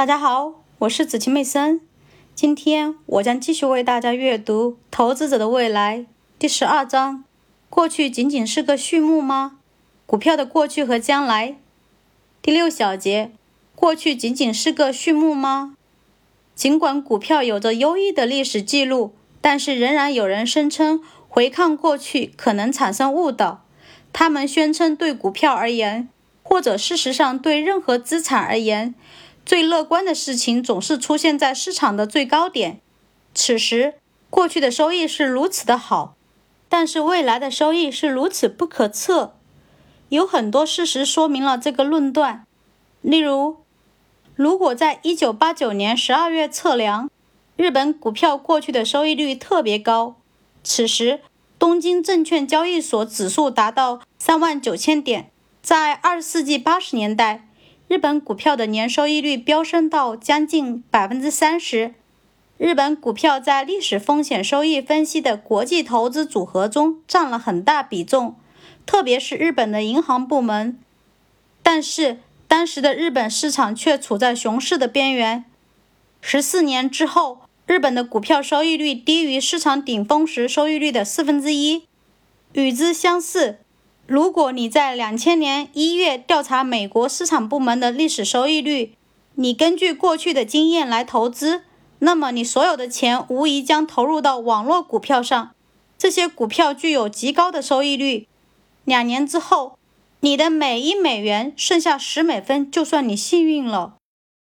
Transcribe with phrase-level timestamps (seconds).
[0.00, 1.78] 大家好，我是子晴妹森。
[2.34, 5.98] 今天我将继续为大家阅读《投资者的未来》
[6.38, 7.22] 第十二章：
[7.68, 9.58] 过去仅仅是个序幕吗？
[10.06, 11.58] 股票的过去和将来。
[12.40, 13.30] 第六小节：
[13.74, 15.76] 过去仅仅是个序幕吗？
[16.54, 19.12] 尽管股票有着优异的历史记录，
[19.42, 23.66] 但是仍然有人声称回看过去可能产生误导。
[24.14, 26.08] 他们宣称，对股票而言，
[26.42, 28.94] 或者事实上对任何资产而言，
[29.50, 32.80] 最乐观的事情总是出现在市场的最高点。
[33.34, 33.94] 此时，
[34.30, 36.14] 过去的收益是如此的好，
[36.68, 39.34] 但是未来的收益是如此不可测。
[40.08, 42.46] 有很多事实说明了这个论断。
[43.02, 43.56] 例如，
[44.36, 47.10] 如果在1989年12月测量，
[47.56, 50.14] 日本股票过去的收益率特别高，
[50.62, 51.22] 此时
[51.58, 55.32] 东京证券交易所指数达到3万九千点。
[55.60, 57.48] 在20世纪80年代。
[57.90, 61.92] 日本股票的年收益率飙升到将近百分之三十。
[62.56, 68.36] 日本股票在历史风险收益分析的国际投资组合中占了很大比重，
[68.86, 70.78] 特别是日本的银行部门。
[71.64, 75.44] 但是当时的日本市场却处在熊市的边缘。
[76.20, 81.82] 十四年之后，日本的股票收益率低于市场顶峰时收益率的四分之一。
[82.52, 83.58] 与之相似。
[84.10, 88.96] 如果你在两千年一月调查美国市场部门的历史收益率，
[89.36, 91.62] 你根据过去的经验来投资，
[92.00, 95.52] 那么你所有的钱无疑将投入到网络股票上。
[95.96, 98.26] 这些股票具有极高的收益率。
[98.84, 99.78] 两年之后，
[100.18, 103.94] 你的每一美元剩下十美分，就算你幸运了。